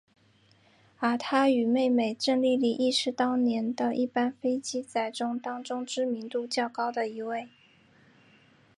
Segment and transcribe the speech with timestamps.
[0.97, 5.11] 而他与姊姊郑丽丽亦是当年的一班飞机仔
[5.43, 7.47] 当中知名度较高的一位。